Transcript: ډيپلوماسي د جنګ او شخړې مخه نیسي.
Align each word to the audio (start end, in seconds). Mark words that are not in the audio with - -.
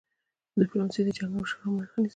ډيپلوماسي 0.59 1.01
د 1.05 1.09
جنګ 1.17 1.31
او 1.37 1.47
شخړې 1.49 1.69
مخه 1.75 1.97
نیسي. 2.01 2.09